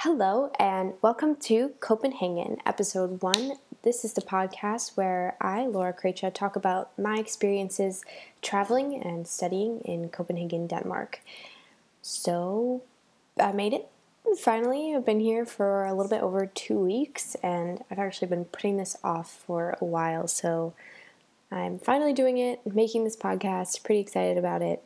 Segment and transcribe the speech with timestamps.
[0.00, 3.52] Hello, and welcome to Copenhagen, episode one.
[3.82, 8.04] This is the podcast where I, Laura Krecha, talk about my experiences
[8.42, 11.22] traveling and studying in Copenhagen, Denmark.
[12.02, 12.82] So,
[13.40, 13.88] I made it.
[14.38, 18.44] Finally, I've been here for a little bit over two weeks, and I've actually been
[18.44, 20.28] putting this off for a while.
[20.28, 20.74] So,
[21.50, 24.82] I'm finally doing it, making this podcast, pretty excited about it.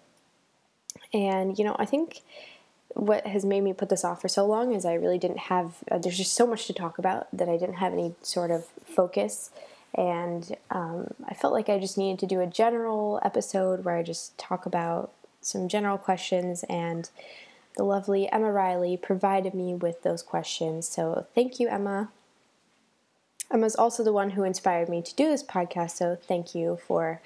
[1.12, 2.22] And, you know, I think
[2.94, 5.76] what has made me put this off for so long is I really didn't have,
[5.90, 8.66] uh, there's just so much to talk about that I didn't have any sort of
[8.84, 9.50] focus.
[9.94, 14.02] And um, I felt like I just needed to do a general episode where I
[14.02, 16.64] just talk about some general questions.
[16.64, 17.08] And
[17.76, 20.88] the lovely Emma Riley provided me with those questions.
[20.88, 22.10] So thank you, Emma.
[23.52, 25.92] Emma's also the one who inspired me to do this podcast.
[25.92, 27.20] So thank you for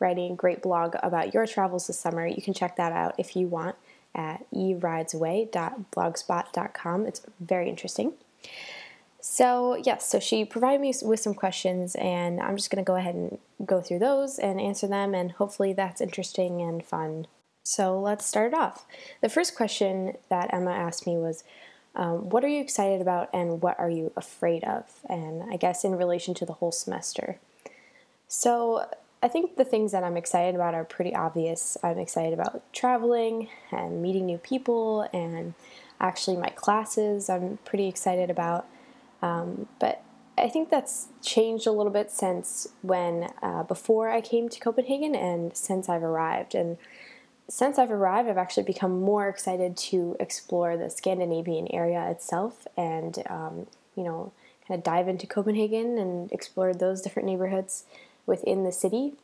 [0.00, 2.26] writing a great blog about your travels this summer.
[2.26, 3.76] You can check that out if you want
[4.14, 7.06] at eridesaway.blogspot.com.
[7.06, 8.12] It's very interesting.
[9.20, 12.96] So, yes, so she provided me with some questions, and I'm just going to go
[12.96, 17.26] ahead and go through those and answer them, and hopefully that's interesting and fun.
[17.62, 18.86] So, let's start off.
[19.20, 21.44] The first question that Emma asked me was,
[21.94, 24.84] um, What are you excited about, and what are you afraid of?
[25.08, 27.38] And I guess in relation to the whole semester.
[28.28, 28.86] So,
[29.22, 31.76] I think the things that I'm excited about are pretty obvious.
[31.82, 35.54] I'm excited about traveling and meeting new people, and
[36.00, 38.66] actually, my classes I'm pretty excited about.
[39.20, 40.02] Um, but
[40.36, 45.14] I think that's changed a little bit since when uh, before I came to Copenhagen
[45.14, 46.54] and since I've arrived.
[46.54, 46.76] And
[47.48, 53.22] since I've arrived, I've actually become more excited to explore the Scandinavian area itself and,
[53.28, 54.32] um, you know,
[54.68, 57.84] kind of dive into Copenhagen and explore those different neighborhoods
[58.28, 59.14] within the city.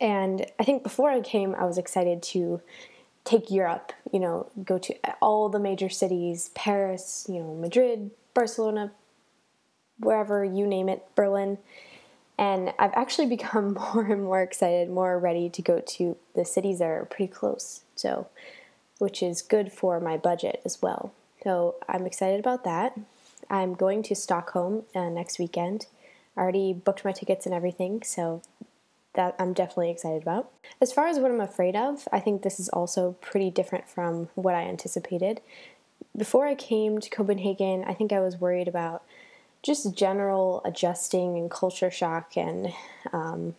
[0.00, 2.60] And I think before I came, I was excited to
[3.24, 8.92] take Europe, you know, go to all the major cities Paris, you know, Madrid, Barcelona,
[9.98, 11.58] wherever you name it, Berlin.
[12.36, 16.80] And I've actually become more and more excited, more ready to go to the cities
[16.80, 17.80] that are pretty close.
[17.96, 18.28] So,
[18.98, 21.12] which is good for my budget as well.
[21.42, 22.98] So, I'm excited about that.
[23.48, 25.86] I'm going to Stockholm uh, next weekend
[26.36, 28.42] Already booked my tickets and everything, so
[29.14, 30.50] that I'm definitely excited about.
[30.80, 34.28] As far as what I'm afraid of, I think this is also pretty different from
[34.34, 35.40] what I anticipated.
[36.16, 39.02] Before I came to Copenhagen, I think I was worried about
[39.62, 42.72] just general adjusting and culture shock, and
[43.12, 43.54] um,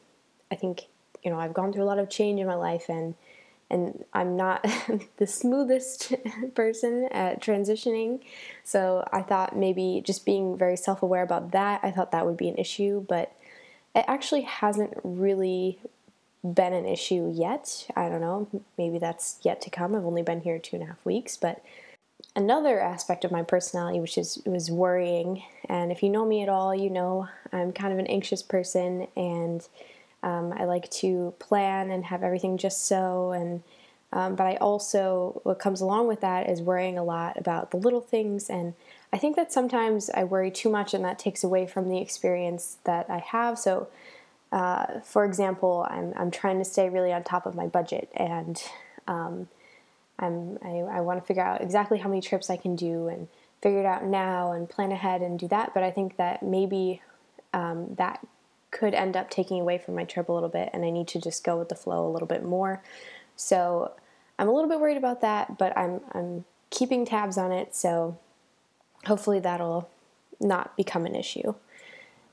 [0.52, 0.84] I think
[1.24, 3.16] you know I've gone through a lot of change in my life, and
[3.70, 4.66] and I'm not
[5.18, 6.14] the smoothest
[6.56, 8.22] person at transitioning.
[8.64, 12.38] So I thought maybe just being very self aware about that, I thought that would
[12.38, 13.36] be an issue, but
[13.96, 15.80] it actually hasn't really
[16.44, 17.88] been an issue yet.
[17.96, 19.96] I don't know, maybe that's yet to come.
[19.96, 21.64] I've only been here two and a half weeks, but
[22.36, 26.50] another aspect of my personality which is was worrying and if you know me at
[26.50, 29.68] all you know i'm kind of an anxious person and
[30.26, 33.62] um, I like to plan and have everything just so, and
[34.12, 37.78] um, but I also what comes along with that is worrying a lot about the
[37.78, 38.74] little things, and
[39.14, 42.78] I think that sometimes I worry too much, and that takes away from the experience
[42.86, 43.60] that I have.
[43.60, 43.88] So,
[44.52, 48.60] uh, for example, I'm I'm trying to stay really on top of my budget, and
[49.08, 49.48] um,
[50.18, 53.28] I'm I, I want to figure out exactly how many trips I can do and
[53.62, 55.76] figure it out now and plan ahead and do that.
[55.76, 57.04] But I think that maybe
[57.54, 58.26] um, that
[58.76, 61.22] could end up taking away from my trip a little bit, and I need to
[61.22, 62.84] just go with the flow a little bit more.
[63.38, 63.94] So
[64.38, 67.74] I'm a little bit worried about that, but I'm I'm keeping tabs on it.
[67.74, 68.18] So
[69.06, 69.90] hopefully that'll
[70.42, 71.56] not become an issue.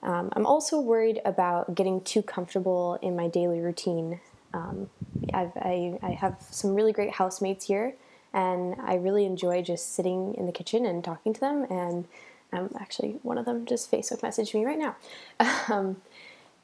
[0.03, 4.19] Um, I'm also worried about getting too comfortable in my daily routine.
[4.53, 4.91] Um,
[5.33, 7.95] I, I have some really great housemates here,
[8.35, 11.67] and I really enjoy just sitting in the kitchen and talking to them.
[11.71, 12.07] And
[12.53, 14.97] um, actually, one of them just Facebook messaged me right now.
[15.69, 16.03] Um,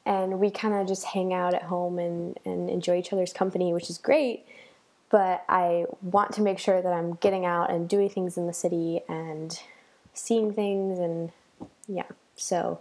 [0.09, 3.71] and we kind of just hang out at home and, and enjoy each other's company,
[3.71, 4.43] which is great.
[5.11, 8.53] But I want to make sure that I'm getting out and doing things in the
[8.53, 9.57] city and
[10.15, 11.31] seeing things, and
[11.87, 12.79] yeah, so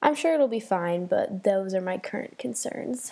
[0.00, 3.10] I'm sure it'll be fine, but those are my current concerns.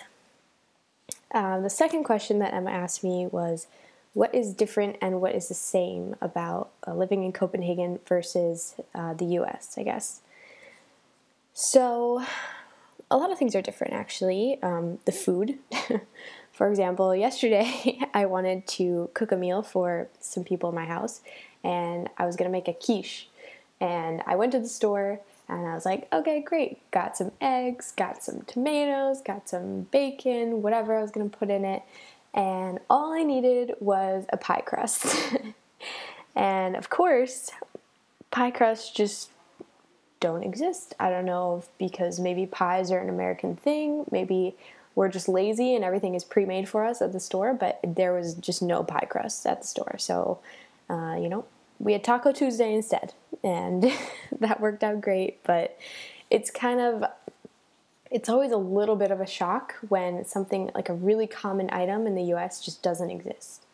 [1.33, 3.67] Um, the second question that Emma asked me was
[4.13, 9.13] what is different and what is the same about uh, living in Copenhagen versus uh,
[9.13, 10.21] the US, I guess.
[11.53, 12.23] So,
[13.13, 14.61] a lot of things are different actually.
[14.63, 15.59] Um, the food,
[16.51, 21.21] for example, yesterday I wanted to cook a meal for some people in my house
[21.63, 23.29] and I was gonna make a quiche.
[23.79, 26.79] And I went to the store and I was like, okay, great.
[26.91, 31.63] Got some eggs, got some tomatoes, got some bacon, whatever I was gonna put in
[31.63, 31.83] it.
[32.33, 35.05] And all I needed was a pie crust.
[36.35, 37.51] And of course,
[38.31, 39.29] pie crust just
[40.23, 40.95] don't exist.
[41.01, 44.55] I don't know because maybe pies are an American thing, maybe
[44.95, 48.35] we're just lazy and everything is pre-made for us at the store, but there was
[48.35, 49.97] just no pie crust at the store.
[49.97, 50.39] So,
[50.89, 51.45] uh, you know,
[51.77, 53.91] we had Taco Tuesday instead, and
[54.39, 55.43] that worked out great.
[55.43, 55.77] But
[56.29, 57.03] it's kind of
[58.09, 62.07] it's always a little bit of a shock when something like a really common item
[62.07, 62.63] in the U.S.
[62.63, 63.65] just doesn't exist.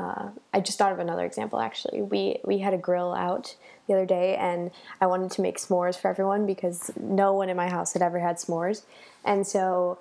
[0.00, 1.60] Uh, I just thought of another example.
[1.60, 3.54] Actually, we we had a grill out
[3.86, 4.70] the other day, and
[5.00, 8.18] I wanted to make s'mores for everyone because no one in my house had ever
[8.18, 8.82] had s'mores,
[9.24, 9.98] and so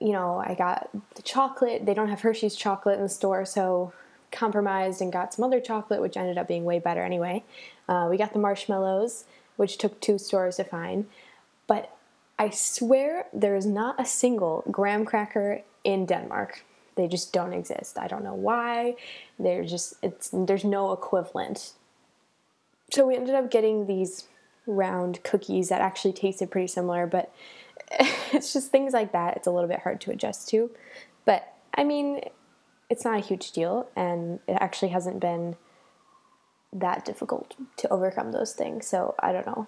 [0.00, 1.84] you know I got the chocolate.
[1.84, 3.92] They don't have Hershey's chocolate in the store, so
[4.30, 7.44] compromised and got some other chocolate, which ended up being way better anyway.
[7.86, 9.24] Uh, we got the marshmallows,
[9.56, 11.06] which took two stores to find,
[11.66, 11.94] but
[12.38, 16.64] I swear there is not a single graham cracker in Denmark.
[16.96, 17.98] They just don't exist.
[17.98, 18.96] I don't know why.
[19.38, 21.72] They're just it's there's no equivalent.
[22.92, 24.24] So we ended up getting these
[24.66, 27.32] round cookies that actually tasted pretty similar, but
[28.32, 29.36] it's just things like that.
[29.36, 30.70] It's a little bit hard to adjust to.
[31.24, 32.20] But I mean,
[32.90, 35.56] it's not a huge deal and it actually hasn't been
[36.72, 38.86] that difficult to overcome those things.
[38.86, 39.66] So I don't know.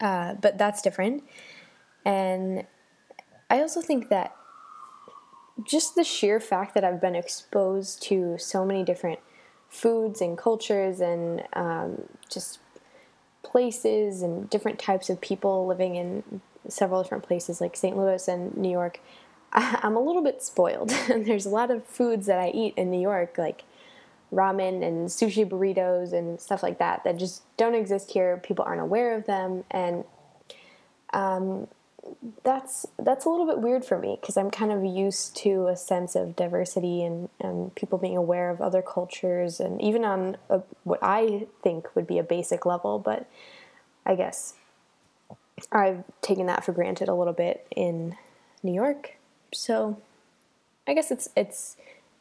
[0.00, 1.24] Uh, but that's different.
[2.04, 2.66] And
[3.50, 4.34] I also think that
[5.64, 9.18] just the sheer fact that I've been exposed to so many different
[9.68, 12.58] foods and cultures and um, just
[13.42, 17.96] places and different types of people living in several different places like St.
[17.96, 19.00] Louis and New York,
[19.52, 20.92] I, am a little bit spoiled.
[21.10, 23.64] and there's a lot of foods that I eat in New York, like
[24.32, 28.36] ramen and sushi burritos and stuff like that that just don't exist here.
[28.38, 30.04] People aren't aware of them, and
[31.12, 31.66] um,
[32.44, 35.76] that's that's a little bit weird for me because I'm kind of used to a
[35.76, 40.62] sense of diversity and, and people being aware of other cultures and even on a,
[40.84, 43.28] what I think would be a basic level, but
[44.06, 44.54] I guess
[45.70, 48.16] I've taken that for granted a little bit in
[48.62, 49.16] New York.
[49.52, 50.00] So
[50.86, 51.76] I guess it's it's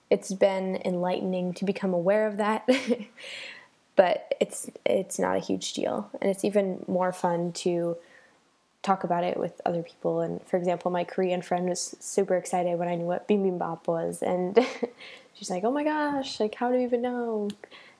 [0.09, 2.67] it's been enlightening to become aware of that.
[3.95, 7.97] but it's it's not a huge deal, and it's even more fun to
[8.81, 10.21] talk about it with other people.
[10.21, 14.21] And for example, my Korean friend was super excited when I knew what bibimbap was,
[14.21, 14.57] and
[15.33, 16.39] she's like, "Oh my gosh!
[16.39, 17.49] Like, how do you even know?"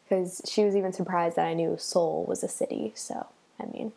[0.08, 2.94] Because she was even surprised that I knew Seoul was a city.
[2.96, 3.28] So,
[3.60, 3.92] I mean,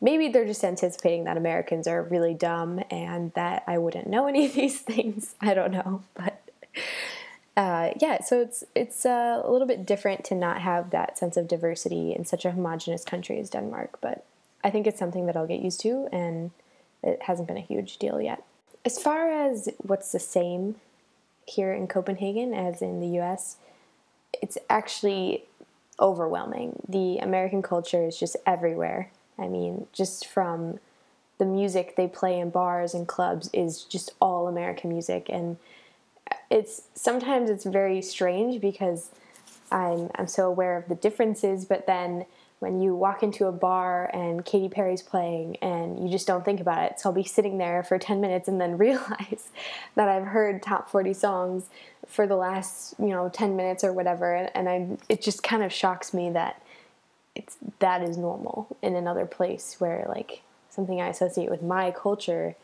[0.00, 4.46] maybe they're just anticipating that Americans are really dumb and that I wouldn't know any
[4.46, 5.34] of these things.
[5.40, 6.42] I don't know, but
[7.56, 11.36] uh, yeah, so it's it's uh, a little bit different to not have that sense
[11.36, 14.24] of diversity in such a homogenous country as Denmark, but
[14.66, 16.50] I think it's something that I'll get used to, and
[17.00, 18.42] it hasn't been a huge deal yet.
[18.84, 20.74] As far as what's the same
[21.46, 23.58] here in Copenhagen as in the U.S.,
[24.42, 25.44] it's actually
[26.00, 26.82] overwhelming.
[26.88, 29.12] The American culture is just everywhere.
[29.38, 30.80] I mean, just from
[31.38, 35.58] the music they play in bars and clubs is just all American music, and
[36.50, 39.10] it's sometimes it's very strange because
[39.70, 42.26] I'm I'm so aware of the differences, but then
[42.58, 46.60] when you walk into a bar and Katy Perry's playing and you just don't think
[46.60, 46.98] about it.
[46.98, 49.50] So I'll be sitting there for 10 minutes and then realize
[49.94, 51.68] that I've heard top 40 songs
[52.06, 55.72] for the last, you know, 10 minutes or whatever and I it just kind of
[55.72, 56.62] shocks me that
[57.34, 62.54] it's that is normal in another place where like something I associate with my culture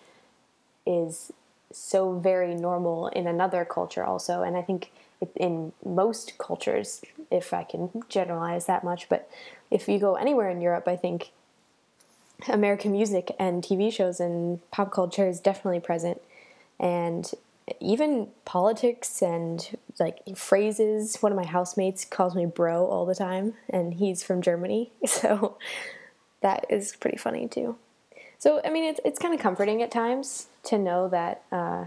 [0.87, 1.33] is
[1.73, 4.93] so very normal in another culture also and i think
[5.37, 9.31] in most cultures if i can generalize that much but
[9.71, 11.31] if you go anywhere in europe i think
[12.49, 16.21] american music and tv shows and pop culture is definitely present.
[16.81, 17.31] And
[17.81, 21.19] even politics and like phrases.
[21.21, 25.57] One of my housemates calls me bro all the time and he's from germany so
[26.41, 27.77] that is pretty funny too.
[28.39, 31.87] So I mean, it's it's kind of comforting at times to know that uh,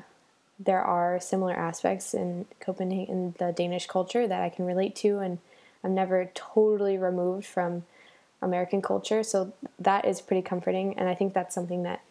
[0.58, 5.40] there are similar aspects in Copenhagen, the Danish culture that I can relate to, and
[5.84, 7.84] I'm never totally removed from
[8.42, 9.24] American culture.
[9.24, 12.02] So that is pretty comforting, and I think that's something that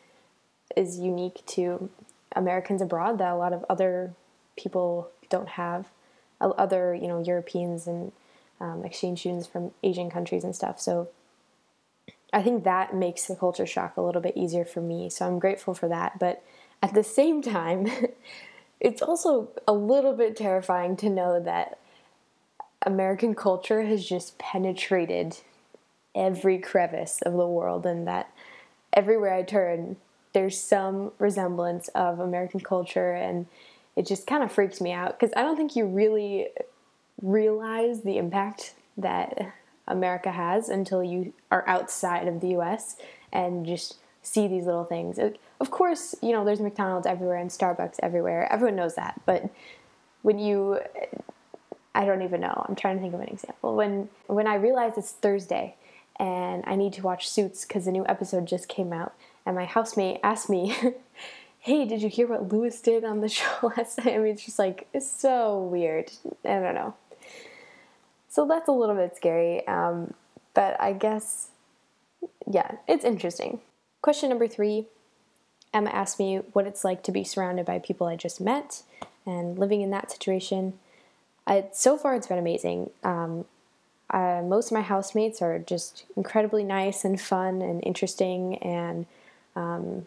[0.77, 1.89] is unique to
[2.35, 4.13] Americans abroad that a lot of other
[4.57, 5.89] people don't have.
[6.41, 8.13] Other, you know, Europeans and
[8.61, 10.81] um, exchange students from Asian countries and stuff.
[10.81, 11.09] So
[12.33, 15.09] I think that makes the culture shock a little bit easier for me.
[15.09, 16.19] So I'm grateful for that.
[16.19, 16.43] But
[16.85, 17.89] at the same time,
[18.81, 21.79] it's also a little bit terrifying to know that
[22.85, 25.39] American culture has just penetrated
[26.15, 28.31] every crevice of the world and that
[28.93, 29.97] everywhere I turn,
[30.35, 33.47] there's some resemblance of American culture and
[33.97, 36.49] it just kind of freaks me out because I don't think you really
[37.23, 39.55] realize the impact that
[39.89, 42.97] America has until you are outside of the US
[43.33, 45.19] and just see these little things.
[45.61, 48.51] Of course, you know, there's McDonald's everywhere and Starbucks everywhere.
[48.53, 49.21] Everyone knows that.
[49.25, 49.51] But
[50.23, 50.81] when you
[51.95, 52.65] I don't even know.
[52.69, 53.77] I'm trying to think of an example.
[53.77, 55.77] When when I realize it's Thursday
[56.19, 59.15] and I need to watch Suits cuz the new episode just came out
[59.47, 60.75] and my housemate asked me,
[61.61, 64.45] "Hey, did you hear what Louis did on the show last night?" I mean, it's
[64.45, 66.11] just like it's so weird.
[66.45, 66.95] I don't know.
[68.29, 69.65] So that's a little bit scary.
[69.69, 70.15] Um,
[70.55, 71.51] but I guess,
[72.51, 73.61] yeah, it's interesting.
[74.05, 74.85] Question number three
[75.73, 78.83] Emma asked me what it's like to be surrounded by people I just met
[79.25, 80.75] and living in that situation.
[81.47, 82.91] I, so far, it's been amazing.
[83.03, 83.47] Um,
[84.11, 89.07] uh, most of my housemates are just incredibly nice and fun and interesting, and
[89.57, 90.07] um,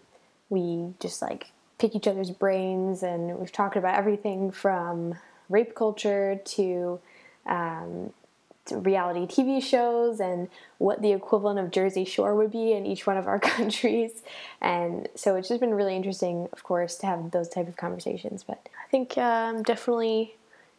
[0.52, 1.48] we just like
[1.80, 3.02] pick each other's brains.
[3.02, 5.16] And we've talked about everything from
[5.50, 7.00] rape culture to
[7.48, 8.14] um,
[8.72, 13.18] reality TV shows and what the equivalent of Jersey Shore would be in each one
[13.18, 14.24] of our countries.
[14.62, 18.44] And so it's just been really interesting, of course, to have those type of conversations.
[18.44, 20.36] But I think I'm um, definitely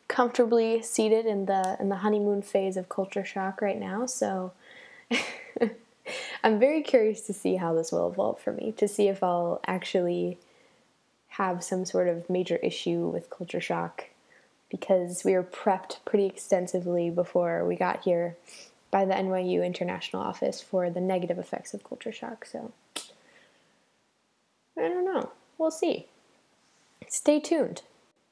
[0.08, 4.06] comfortably seated in the in the honeymoon phase of culture shock right now.
[4.06, 4.52] So
[6.42, 9.60] I'm very curious to see how this will evolve for me, to see if I'll
[9.66, 10.38] actually
[11.28, 14.06] have some sort of major issue with culture shock
[14.70, 18.36] because we were prepped pretty extensively before we got here
[18.90, 22.44] by the NYU International Office for the negative effects of culture shock.
[22.44, 22.72] So
[24.76, 25.30] I don't know.
[25.56, 26.06] We'll see.
[27.08, 27.82] Stay tuned.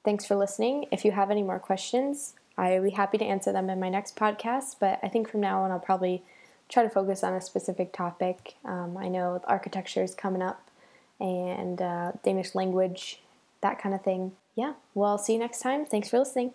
[0.05, 0.87] Thanks for listening.
[0.91, 4.17] If you have any more questions, I'll be happy to answer them in my next
[4.17, 4.77] podcast.
[4.79, 6.23] But I think from now on, I'll probably
[6.69, 8.55] try to focus on a specific topic.
[8.65, 10.71] Um, I know architecture is coming up
[11.19, 13.21] and uh, Danish language,
[13.63, 15.87] that kind of thing yeah, well, I'll see you next time.
[15.87, 16.53] Thanks for listening.